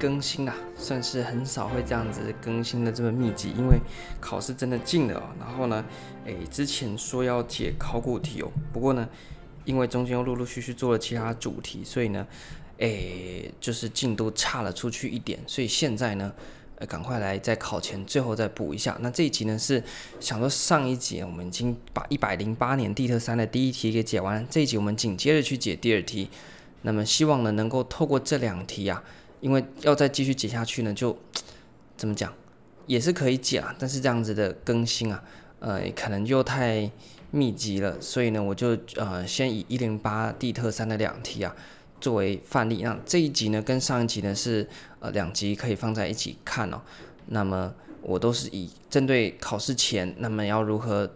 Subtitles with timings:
[0.00, 3.78] 更新啦，算是很少会这样子更新的这么密集，因为
[4.18, 5.22] 考试真的近了哦。
[5.38, 5.84] 然后呢，
[6.24, 9.06] 诶，之前说要解考古题哦，不过呢，
[9.66, 12.26] 因为中间又陆陆续续做了其他主题，所以呢，
[12.78, 16.32] 诶，就是进度差了出去一点，所以现在呢。
[16.88, 18.96] 赶快来在考前最后再补一下。
[19.02, 19.84] 那这一集呢是
[20.18, 26.30] 想说上一集我们已经把一百零八年地特三的第一题给解完，这一集我们紧接着去解第二题。
[26.80, 29.04] 那么希望呢能够透过这两题啊，
[29.40, 31.16] 因为要再继续解下去呢，就
[31.96, 32.32] 怎么讲
[32.86, 35.22] 也是可以解啊，但是这样子的更新啊，
[35.58, 36.90] 呃，可能又太
[37.30, 41.54] 密集了，所以呢我就呃先以一零八地特三的两题啊。
[42.00, 44.66] 作为范例，那这一集呢，跟上一集呢是
[45.00, 46.80] 呃两集可以放在一起看哦。
[47.26, 51.10] 那么我都是以针对考试前，那么要如何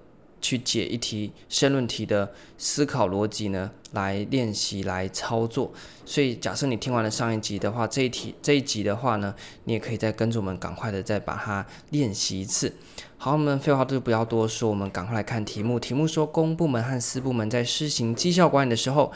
[0.45, 5.73] 去解一题申论题的思考逻辑呢，来练习来操作。
[6.05, 12.75] 所以假设你听完了上一集的话，这一题这一集的话呢，你也可以再跟着我们赶快的再把它练习一次。
[13.17, 15.81] 好，我们废话就不要多说，我们赶快来看题目。
[15.81, 19.11] 题目说，公部门和私部门在施行绩效管理的时候。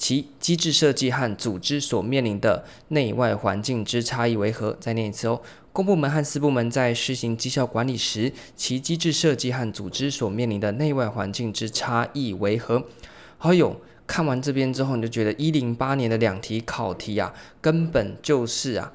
[0.00, 4.74] 其机制设计和组织所面临的内外环境之差异为何？
[4.80, 5.42] 再念一次哦。
[5.74, 12.86] 公部门和私部门在施行绩效管理时，其机制设计和组织所面临的内外环境之差异为何？
[13.36, 18.94] 好友，看完这边之后，你就觉得一零八年的两题考题啊，根本就是啊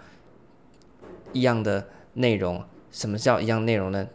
[1.33, 2.63] 一样的内容。
[2.91, 4.07] 什么叫一样内容呢？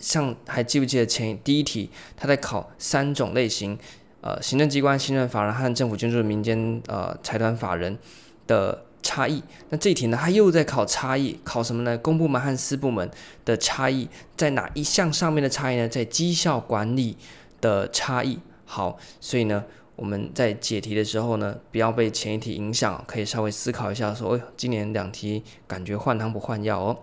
[0.00, 3.78] 像还记不记得前第一题，他在考三种类型。
[4.22, 7.98] 呃，行政机关、行政法人和政府捐助民间呃财团法人
[8.46, 9.42] 的差异。
[9.70, 11.98] 那这一题呢，它又在考差异，考什么呢？
[11.98, 13.10] 公部门和私部门
[13.44, 15.88] 的差异在哪一项上面的差异呢？
[15.88, 17.16] 在绩效管理
[17.60, 18.38] 的差异。
[18.64, 19.64] 好，所以呢，
[19.96, 26.96] 我们在解题的时候呢，不要被前一题影响，可以稍微思考一下，说，哎，今年两题感觉换汤不换药哦。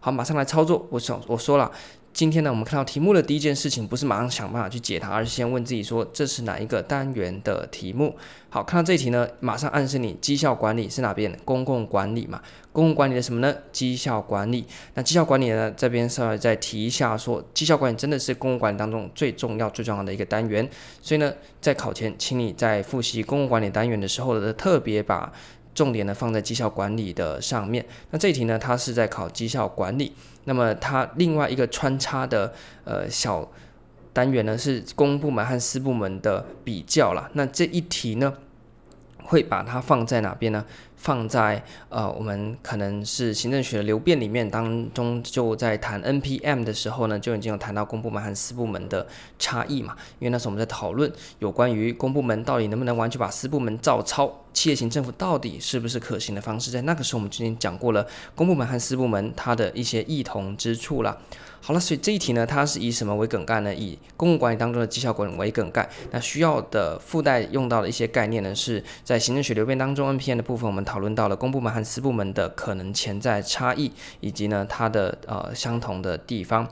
[0.00, 0.88] 好，马上来操作。
[0.90, 1.70] 我想我说了。
[2.14, 8.14] 今天呢，我们看到题目的第一件事情，不是马上想办法去解它，而是先问自己说，这是哪一个单元的题目？
[8.48, 11.36] 好，看到这一题呢，马上暗示你绩效管理是哪边？
[11.44, 13.52] 公共管理嘛，公共管理的什么呢？
[13.72, 14.64] 绩效管理。
[14.94, 20.70] 那绩效管理呢，这边稍微再提一下，说绩效管理真的是公共管理当中最重要、最重要的一个单元。
[21.02, 25.32] 所以呢，在考前，请你在复习公共管理单元的时候呢，特别把
[25.74, 27.84] 重点呢放在绩效管理的上面。
[28.10, 30.12] 那这一题呢，它是在考绩效管理。
[30.44, 32.54] 那么它另外一个穿插的
[32.84, 33.50] 呃小
[34.12, 37.28] 单元呢，是公部门和私部门的比较啦。
[37.32, 38.34] 那这一题呢，
[39.24, 40.64] 会把它放在哪边呢？
[41.04, 49.06] 放在呃，我们可能是行政学的流变里面当中，就在谈 NPM 的时候呢，就已经有谈到公部门和私部门的
[49.38, 49.94] 差异嘛。
[50.18, 61.20] 因为那时候我们在讨论有关于公部门到底能不能完全把私部门照抄，企业型政府到底是不是可行的方式，在那个时候我们就已经讲过了公部门和私部门它的一些异同之处了。
[61.60, 63.74] 好了，所以这一题呢，它是以什么为梗概呢？
[63.74, 65.88] 以公共管理当中的绩效管理为梗概。
[66.10, 73.90] 那需要的附带用到的一些概念呢，是在行政学流变当中 NPM 的部分，我们讨讨论到了公部门和私部门的可能潜在差异，
[74.20, 76.68] 以及呢它的呃相同的地方。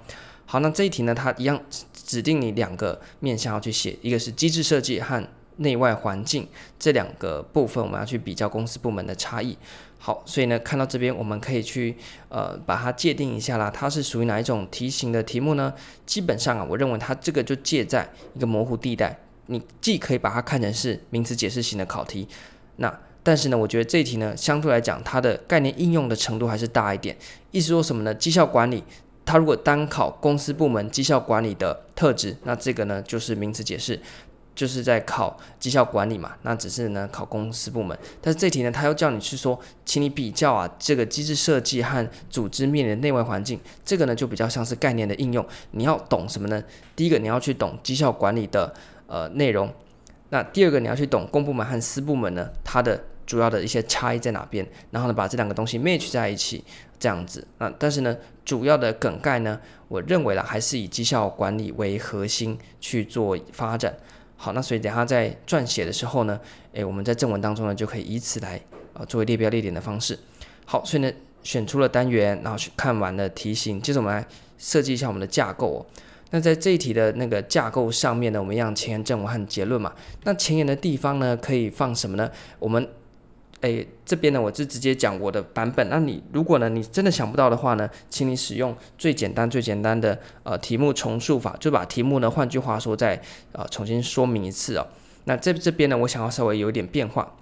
[0.47, 1.61] 好，那这一题呢，它一样
[1.93, 6.47] 指定你两个面向要去写，一个是机制设计和内外环境
[6.79, 9.59] 这两个部分，我们要去比较公私部门的差异。
[9.99, 11.97] 好，所以呢，看到这边我们可以去
[12.29, 15.75] 呃把它界定一下啦，它是属于哪一种题型的题目呢？
[16.07, 22.29] 基本上啊，我认为它这个就介在一个模糊地带，你既可以把它看成是名词解释型的考题，
[22.77, 27.17] 那但是呢，我觉得这一题呢，相对来讲它的概念应用的程度还是大一点。
[27.51, 28.15] 意思说什么呢？
[28.15, 28.83] 绩效管理，
[29.25, 34.01] 它如果单考公司部门绩效管理的特质，那这个呢就是名词解释。
[34.55, 46.63] 就是在考绩效管理嘛，那只是呢考公司部门，但是这题呢，他又叫你去说，请你比较啊这个机制设计和组织面临的内外环境，这个呢就比较像是概念的应用，你要懂什么呢？
[46.95, 48.75] 第一个你要去懂绩效管理的
[49.07, 49.73] 呃内容，
[50.29, 53.03] 那第二个你要去懂公部门和私部门呢它的
[53.33, 56.63] 主要的一些差异在哪边，然后呢把这两个东西 match 在一起，
[56.99, 58.15] 这样子啊，但是呢
[58.45, 59.59] 主要的梗概呢，
[59.89, 63.97] 我认为啦还是以绩效管理为核心去做发展。
[64.37, 66.39] 好，那所以等下在撰写的时候呢，
[66.75, 68.61] 诶，我们在正文当中呢就可以以此来
[68.93, 70.19] 呃作为列标列点的方式。
[70.67, 71.11] 好，所以呢
[71.43, 74.27] 选出了单元，然后去看完了题型，接着我们来
[74.59, 75.87] 设计一下我们的架构哦。
[76.35, 79.91] 那在这一题的那个架构上面呢，我们一样前言、正文和结论嘛。
[80.25, 82.31] 那前言的地方呢，可以放什么呢？
[82.59, 82.87] 我们
[83.63, 85.89] 诶，这边呢，我就直接讲我的版本。
[85.89, 93.21] 那你如果呢，你真的想不到的话呢，请你使用最简单、最简单的呃题目重述法，就把题目呢，换句话说再
[93.53, 94.87] 呃重新说明一次哦。
[95.25, 97.35] 那这这边呢，我想要稍微有一点变化。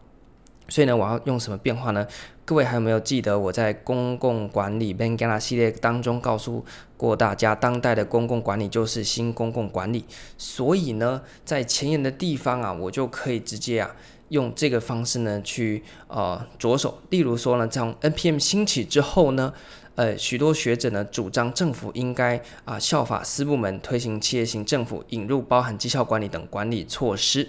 [0.68, 2.06] 所以呢，我要用什么变化呢？
[2.44, 6.64] 各位还有没有记得我在公共管理 Bengala 系列当中告诉
[6.96, 10.04] 过大家，当代的公共管理就是新公共管理。
[10.38, 13.96] 所以呢，在前言的地方啊，我就可以直接啊
[14.30, 16.98] 用这个方式呢去呃着手。
[17.10, 19.52] 例如说呢，从 NPM 兴起之后呢，
[19.94, 27.48] 呃，许多学者呢主张政府应该啊、效法私部门推行企业型政府，引入包含绩效管理等管理措施。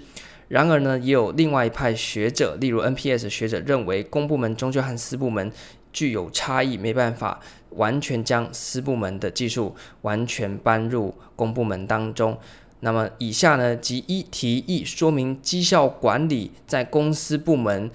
[0.50, 5.50] 然而呢，也有另外一派学者，例如 NPS 学者认为，公部门终究和私部门
[5.94, 7.40] 具有差异，没办法
[7.70, 12.38] 完全将私部门的技术完全搬入公部门当中。
[12.82, 17.90] 那么以下呢，即一提议说明绩效管理在公司部门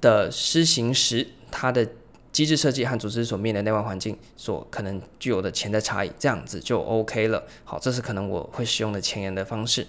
[0.00, 1.88] 的施行时，它的
[2.30, 7.44] 机制设计和组织所面临的内外环境所可能具有的潜在差异，这样子就 OK 了。
[7.64, 9.86] 好，这是可能我会使用的前沿的方式。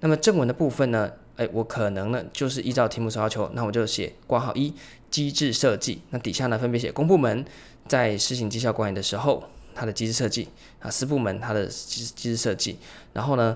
[0.00, 1.10] 那么正文的部分呢？
[1.36, 4.72] 哎，我可能呢，就是依照题目所要求，那我就写括号一
[5.10, 7.44] 机制设计，那底下呢分别写公部门
[7.86, 9.44] 在施行绩效管理的时候，
[9.74, 10.48] 它的机制设计
[10.80, 12.78] 啊，私部门它的机机制设计，
[13.12, 13.54] 然后呢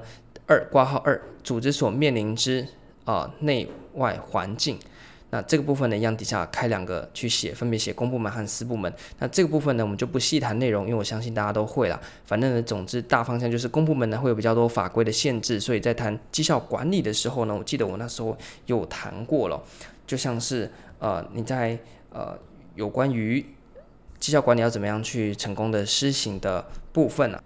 [0.51, 2.67] 二括号二组织所面临之
[3.05, 4.77] 啊内外环境。
[5.33, 8.93] 那这个部分呢，一样底下开两个去写，分别写公部门和私部门。
[9.21, 12.01] 那这个部分呢，我们就不细谈内容，因为我相信大家都会了。
[12.25, 18.37] 反正呢，总之大方向就是公部门呢会有比较多法规的限制，所以在谈绩效管理的时候呢，我记得我那时候
[18.67, 19.63] 有谈过了，
[20.05, 20.69] 就像是
[20.99, 21.79] 呃你在
[22.13, 22.37] 呃
[22.75, 23.47] 有关于
[24.19, 27.41] 绩效管理要怎么样去成功的施行的部分啊。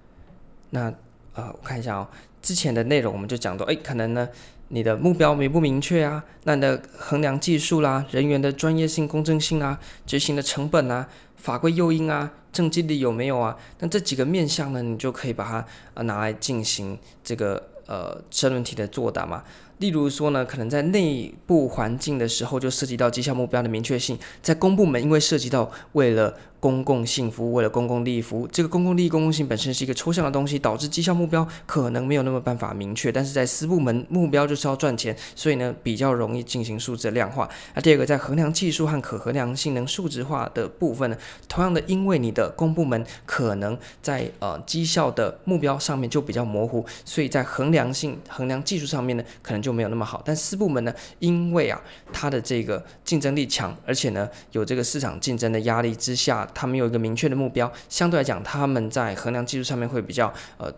[0.70, 0.90] 那
[1.34, 2.08] 呃我看一下哦，
[2.44, 4.28] 之前的内容我们就讲到，哎，可能呢。
[4.68, 6.24] 你的目标明不明确啊？
[6.44, 11.06] 那你的衡量技术啦、人员的专业性、公正性啊、执行的成本啊、
[11.36, 13.54] 法规诱因啊、政绩力有没有啊？
[13.80, 19.44] 那这几个面向呢，你就可以把它呃拿来进行这个呃申论题的作答嘛。
[19.84, 33.12] 例如说呢，可能在内部环境的时候就涉及到绩效目标的明确性，在公部门因为涉及到为了公共性服务，为了公共利益服务，这个公共利益、公共性本身是一个抽象的东西，导致绩效目标可能没有那么办法明确。
[33.12, 37.46] 但是在私部门目标就是要赚钱，所以呢比较容易进行数字量化。
[37.74, 41.16] 那第二个在衡量技术和可衡量性能数值化的部分呢，
[41.46, 50.22] 同样的，因为你的公部门可能在呃绩效的目标上面就比较模糊，所以在衡量性、衡量技术上面呢，可能就没有那么好。
[50.24, 51.80] 但四部门呢，因为啊
[52.12, 56.48] 它的这个竞争力强，而且呢有这个市场竞争的压力之下。
[56.54, 60.72] 他们有一个明确的目标，相对来讲，他们在衡量技术上面会比较呃。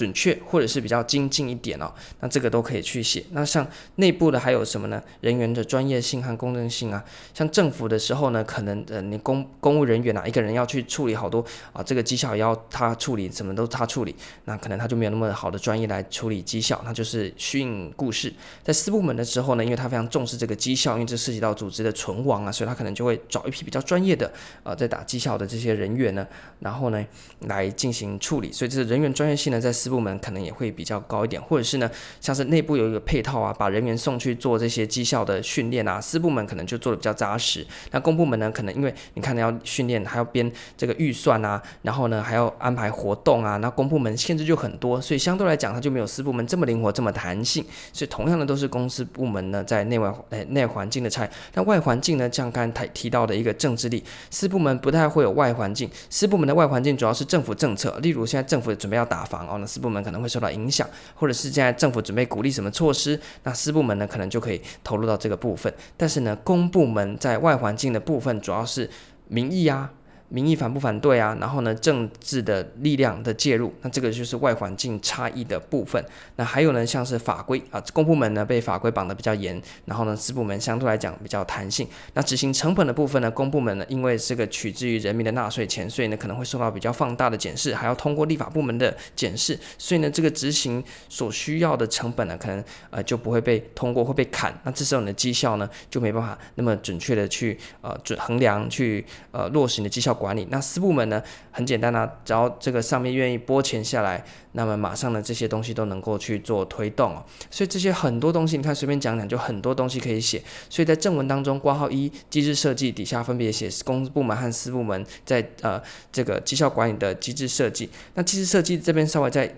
[0.00, 3.22] 准确或者是比较精进一点哦，那这个都可以去写。
[3.32, 3.66] 那像
[3.96, 5.02] 内部的还有什么呢？
[5.20, 7.04] 人员的专业性和公正性啊，
[7.34, 11.44] 像政府的时候呢，可能呃你公公务人员啊，一个人要去处理好多
[11.74, 14.16] 啊，这个绩效也要他处理，什么都他处理，
[14.46, 18.32] 那可能他就没有那么好的专业来处理绩效，那就是虚应故事。
[18.64, 24.32] 在私部门的时候呢，因为他非常重视这个绩效，因为这涉及到组织的存亡啊，所以他可能就会找一批比较专业的
[24.62, 26.26] 呃在打绩效的这些人员呢，
[26.60, 27.04] 然后呢
[27.40, 31.90] 来进行处理，所以这是人员专业性呢在私部门可能也会比较高一点，或者是呢，
[32.20, 37.66] 像是内部有一个配套啊，把人员送去做这些绩效的训练啊，私部门可能就做的比较扎实。
[37.90, 47.64] 那公部门呢，可能因为你看要训练，还要编这个预算啊，然后呢还要安排活动啊，那公部门限制就很多，所以相对来讲，它就没有私部门这么灵活，这么弹性。
[47.92, 65.72] 所以同样的都是公司部门呢，在内外诶内环境的差，那外环境呢，像刚才提到的一个政治力，私部门不太会有外环境，私部门的外环境主要是政府政策，例如现在政府准备要打房哦，那私部门可能会受到影响，或者是现在政府准备鼓励什么措施，那私部门呢可能就可以投入到这个部分。
[65.96, 68.90] 但是呢，公部门在外环境的部分主要是
[69.28, 69.92] 民意啊。
[70.32, 71.36] 民意反不反对啊？
[71.40, 76.02] 然后呢，政治的力量的介入，那这个就是外环境差异的部分。
[76.36, 81.84] 那还有呢，像是法规啊，公部门呢被法规绑得比较严，然后呢，私部门相对来讲比较弹性。
[82.14, 94.56] 那执行成本的部分呢，公部门呢，因为这个取之于人民的纳税钱，所以呢可能会受到比较放大的检视，还要通过立法部门的检视，所以呢，这个执行所需要的成本呢，可能呃就不会被通过，会被砍。
[94.62, 100.16] 那这时候你的绩效呢就没办法那么准确的去呃准衡量，去呃落实你的绩效。
[100.20, 100.46] 管理。
[100.50, 104.22] 那四部门呢，很简单啊，只要这个上面愿意拨钱下来，
[104.52, 107.24] 那么马上呢这些东西都能够去做推动哦。
[107.50, 110.42] 所以这些很多东西，你看随便讲讲就很多东西可以写。
[110.68, 115.80] 所以在正文当中，括号一机制设计底下分别写公部门和私部门在呃
[116.12, 117.88] 这个绩效管理的机制设计。
[118.14, 119.50] 那机制设计这边稍微再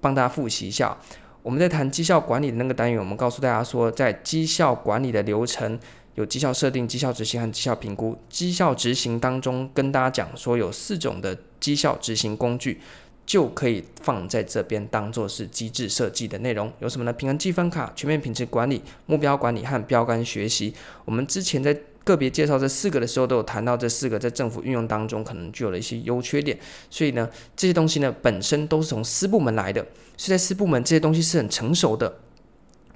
[0.00, 0.96] 帮大家复习一下，
[1.42, 5.78] 我们在谈绩效管理的那个单元，我们告诉大家说，在绩效管理的流程。
[6.18, 8.18] 有绩效设定、绩效执行和绩效评估。
[8.28, 12.80] 绩效执行当中跟大家讲说有四种的绩效执行工具，
[13.24, 16.72] 就可以放在这边当做是机制设计的内容。
[16.80, 17.12] 有什么呢？
[17.12, 20.74] 平衡计分卡、全面品质管理、目标管理和标杆学习。
[21.04, 26.58] 我们之前在个别介绍这四个的时候，都有谈到这四个在政府运用当中可能具有了一些优缺点。
[26.90, 32.18] 所以呢，这些东西呢本身都是从私部门来的，所以在私部门这些东西是很成熟的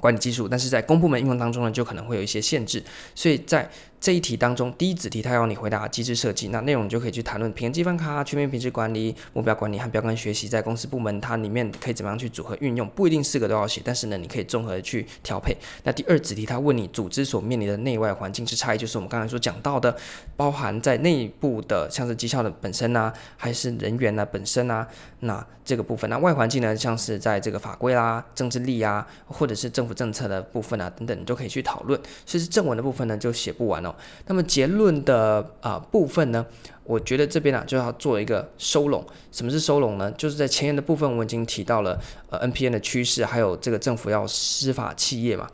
[0.02, 2.82] 管理技术，但是在公部门应用当中呢，就可能会有一些限制。
[3.14, 3.70] 所以在
[4.02, 15.56] 这一题当中，第一子题它要你回答机制设计，那内容你就可以去谈论平衡积分卡、全面品质管理、目标管理和标杆学习，在公司部门它里面可以怎么样去组合运用，不一定四个都要写，但是呢，你可以综合去调配。
[15.84, 19.96] 那第二子题它问你组织所面临的内外环境之差异，就是我们刚才所讲到的，
[20.36, 24.84] 包含在内部的像是绩效的本身啊，还是人员呢本身啊，
[25.20, 32.00] 那这个部分，那外环境呢，像是在这个法规啦、政治力啊，或者是政府政策的部分啊等等，你都可以去讨论。
[32.26, 33.91] 其实正文的部分呢，就写不完哦。
[34.26, 36.44] 那么结论的啊、部分呢，
[36.84, 39.04] 我觉得这边啊就要做一个收拢。
[39.30, 40.10] 什么是收拢呢？
[40.12, 45.48] 就是在前言的部分，我已经提到了呃 NPN 的趋势，还有这个政府要司法企业嘛。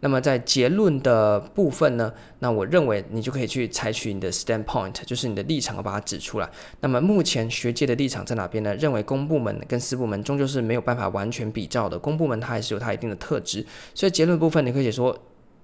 [0.00, 6.50] 那么在结论的部分呢，那我认为你就可以去采取你的 standpoint，就是你的立场，要把它指出来。
[6.80, 8.74] 那么目前学界的立场在哪边呢？
[8.76, 13.64] 认为公部门跟私部门终究是没有办法完全比较的，公部门它还是有它一定的特质。
[13.94, 15.18] 所以结论部分你可以写说，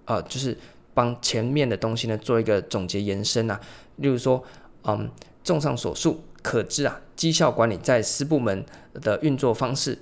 [0.06, 0.56] 呃，就是。
[0.94, 3.60] 帮前面的东西呢做一个总结延伸啊，
[3.96, 4.42] 例如说，
[4.84, 5.10] 嗯，
[5.44, 9.98] 综上所述，可知啊，绩效管理在私部门的运作方式，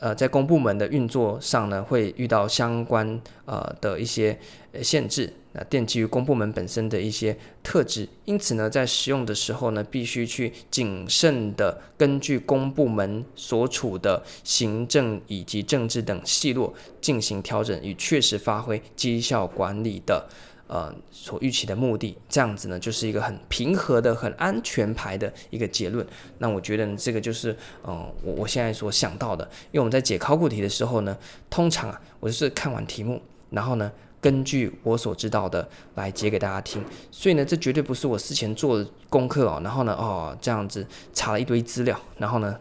[0.00, 4.38] 呃，在公部门的运作上呢，会遇到相关呃的一些
[4.82, 5.32] 限制。
[5.54, 20.26] 那奠基于公部门本身的一些特质，因此呢，在使用的时候呢，必须去谨慎的根据公部门所处的行政以及政治等细落进行调整，以确实发挥绩效管理的
[20.68, 22.16] 呃所预期的目的。
[22.30, 26.06] 这样子呢，就是一个很平和的、很安全牌的一个结论。
[26.38, 27.54] 那我觉得呢，这个就是
[27.86, 29.44] 嗯、我我现在所想到的。
[29.70, 31.14] 因为我们在解考古题的时候呢，
[31.50, 33.92] 通常啊，我就是看完题目，然后呢。
[34.22, 39.60] 根据我所知道的来解给大家听，所以呢，这绝对不是我事前做的功课哦。
[39.64, 42.56] 然后呢，哦，这样子查了一堆资料，然后呢，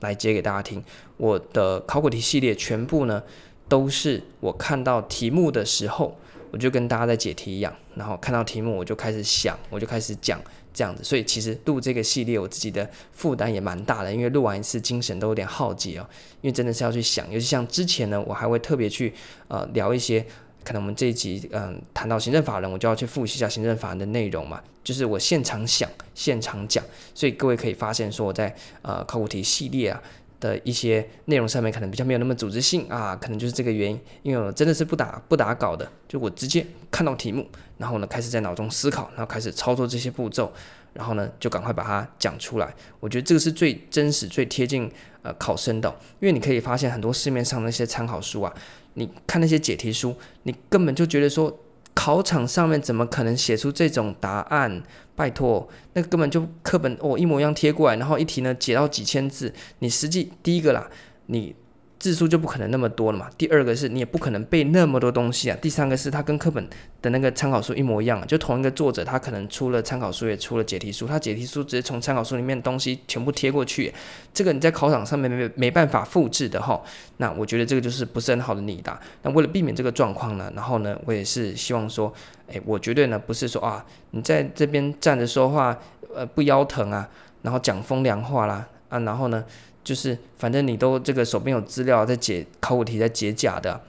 [0.00, 0.82] 来解给大家听。
[1.16, 3.22] 我的考古题系列全部呢，
[3.68, 6.16] 都是我看到题目的时候，
[6.50, 10.40] 我就跟大家在解题一样，然后看到题目我就开始想，我就开始讲
[10.72, 11.04] 这样子。
[11.04, 16.06] 所以其实录这个系列，我自己的负担也蛮大的，因为录完一次精神都有点耗竭哦。
[16.40, 19.14] 因为真的是要去想，尤其像之前呢，我还会特别去
[19.46, 20.26] 呃聊一些。
[20.64, 26.82] 可能我们这一集嗯谈到行政法人，我就要去复习一下行政法人的内容嘛，就是我现场想现场讲，
[27.14, 30.02] 所以各位可以发现说我在呃考古题系列啊
[30.40, 37.46] 的一些内容上面可能比较没有那么组织性啊，可能就是这个原因，因为我真的是不打不打稿的，就我直接看到题目，
[37.78, 40.52] 然后呢开始在脑中思考，然后开始操作这些步骤，
[40.92, 44.90] 然后呢就赶快把它讲出来，我觉得这个是最真实最贴近
[45.22, 45.88] 呃考生的，
[46.20, 48.54] 因为你可以发现很多市面上那些参考书啊。
[48.94, 51.58] 你看那些解题书，你根本就觉得说，
[51.94, 54.82] 考场上面怎么可能写出这种答案？
[55.16, 60.88] 拜托，那根本就课本哦一模一样贴过来，然后一题呢解到几千字，你实际第一个啦，
[61.26, 61.54] 你。
[62.04, 63.30] 字数就不可能那么多了嘛。
[63.38, 65.56] 第二个是你也不可能背那么多东西啊。
[65.62, 66.68] 第三个是它跟课本
[67.00, 73.90] 的那个参考书一模一样，就同一个作者，他可能出了参考书也出了解题书，他解题书直接从参考书里面东西全部贴过去，
[74.34, 76.78] 这个你在考场上面没没办法复制的哈。
[77.16, 79.00] 那我觉得这个就是不是很好的拟答。
[79.22, 82.12] 那为了避免这个状况呢，然后呢，我也是希望说，
[82.48, 85.74] 诶，我绝对呢不是说啊，你在这边站着说话，
[86.14, 87.08] 呃，不腰疼啊，
[87.40, 89.42] 然后讲风凉话啦，啊，然后呢。
[89.84, 93.82] 就是，反正你都这个手边有资料在解考古题，在解甲的。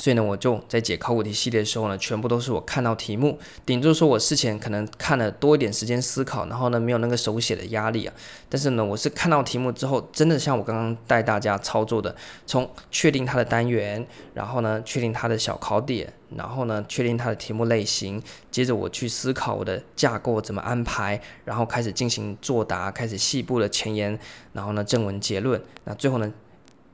[0.00, 8.14] 所以呢，我就在解考古题系列的时候呢，全部都是我看到题目，顶多说我事前可能看了多一点时间思考，然后呢，没有那个手写的压力啊。
[8.48, 12.16] 但是呢，我是看到题目之后，真的像我刚刚带大家操作的，
[12.46, 24.18] 从确定它的单元，然后呢，确定它的小考点，然后呢，确定它的题目类型，接着我去思考我的架构怎么安排，然后开始进行作答，开始细部的前言，
[24.54, 25.60] 然后呢，正文结论。
[25.84, 26.32] 那最后呢，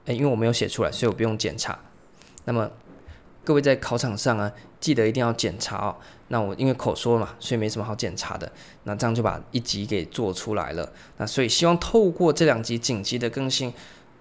[0.06, 1.78] 诶，因为我没有写出来，所以我不用检查。
[2.46, 2.68] 那么。
[3.46, 4.50] 各位在考场上啊，
[4.80, 5.94] 记得一定要检查哦。
[6.28, 8.50] 那我因为口说嘛，所以没什么好检查的。
[8.82, 10.92] 那这样就把一集给做出来了。
[11.18, 13.72] 那所以希望透过这两集紧急的更新，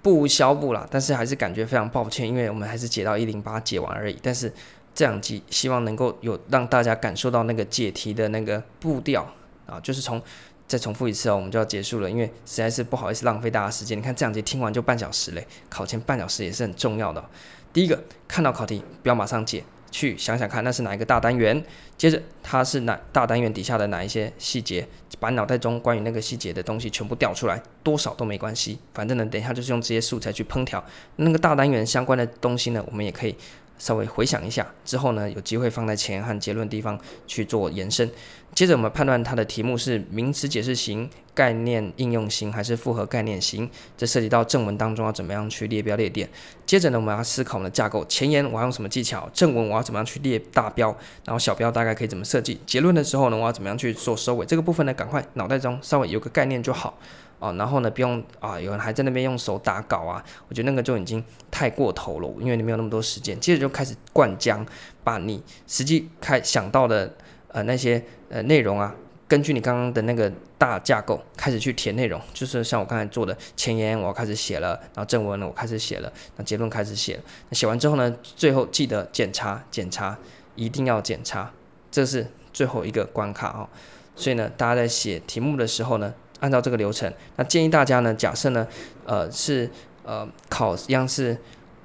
[0.03, 0.87] 不无小补啦。
[0.91, 4.15] 但是还是感觉非常抱歉，因为我们还是解到一零八解完而已。
[4.21, 4.53] 但是
[4.93, 9.27] 这两集希望能够有让大家感受到那个解题的那个步调
[9.65, 10.21] 啊，就是从
[10.67, 12.07] 再重复一次哦，我们就要结束了。
[12.07, 13.97] 因为实在是不好意思浪费大家时间。
[13.97, 17.27] 你看这两集听完就半小时嘞，考前半小时也是很重要的。
[17.75, 21.61] 第一个看到考题不要马上解，去想想看，那是哪一个大单元？
[21.97, 24.87] 接着它是哪大单元底下的哪一些细节？
[25.19, 30.81] 把脑袋中关于那个细节的东西全部调出来，多少都没关系，反正呢，等一下就是用这些素材去烹调
[31.17, 33.35] 那个大单元相关的东西呢，我们也可以。
[33.77, 38.09] 稍微回想一下之后呢，有机会放在前和结论地方去做延伸。
[38.53, 46.29] 接着我们判断它的题目是名词解释型、概念应用型还是复合概念型，这涉及到正文当中要怎么样去列标列点。
[46.65, 54.45] 接着呢，我们要思考我们的架构，前言我要用什么技巧，正文我要怎么样去列大标，然后小标大概可以怎么设计，结论的时候呢，我要怎么样去做收尾。
[54.45, 56.97] 这个部分呢，赶快脑袋中稍微有个概念就好。
[57.45, 63.39] 哦，然后呢，不用啊，有人还在那边用手打稿啊，我觉得那个就已经太过头了，因为你没有那么多时间。
[63.39, 64.65] 接着就开始灌浆，
[65.03, 67.13] 把你实际开想到的
[67.49, 68.95] 呃那些呃内容啊，
[69.27, 77.19] 根据你刚刚的那个大架构开始去填内容，就是像我刚才做的前言，我开始写了，然后正文呢，我开始写了，那结论开始写。
[77.49, 80.17] 那写完之后呢，最后记得检查，检查
[80.55, 81.51] 一定要检查，
[81.91, 83.69] 这是最后一个关卡哦。
[84.15, 86.13] 所以呢，大家在写题目的时候呢。
[86.45, 88.67] 按照这个流程，那建议大家呢，假设呢，
[89.03, 89.67] 呃，是
[90.03, 91.35] 呃考一样是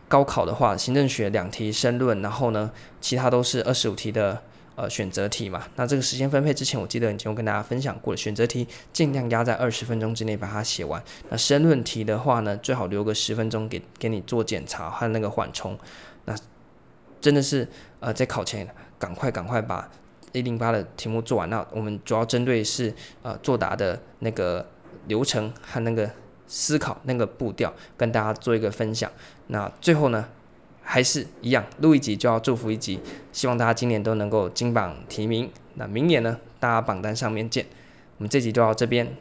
[0.07, 4.43] 高考的话，行政学两题申论，然后呢，其他都是二十五题的
[4.75, 5.62] 呃选择题嘛。
[5.76, 11.02] 那这个时间分配之前，我记得已经有跟大家分享过了，选择题尽量压在二十分钟之内把它写完。
[11.31, 15.79] 那申论题的话呢，最好留个十分钟给给你做检查和那个缓冲。
[16.26, 16.37] 那
[17.19, 17.67] 真的是
[18.00, 19.88] 呃在考前赶快赶快把。
[20.32, 24.66] 一零八的题目做完，那我们主要针对是呃作答的那个
[25.06, 26.10] 流程和那个
[26.46, 29.10] 思考那个步调，跟大家做一个分享。
[29.49, 30.28] 那最后呢，
[30.82, 33.00] 还是一样，录一集就要祝福一集，
[33.32, 35.50] 希望大家今年都能够金榜题名。
[35.75, 37.66] 那明年呢，大家榜单上面见。
[38.18, 39.16] 我们这集就到这边，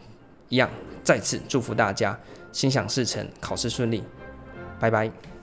[0.49, 0.69] 一样
[1.03, 2.19] 再次祝福大家
[2.51, 4.03] 心想事成，考试顺利，
[4.79, 5.38] 拜拜。